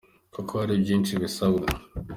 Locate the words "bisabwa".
1.21-1.67